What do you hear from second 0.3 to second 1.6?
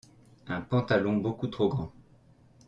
un pantalon beaucoup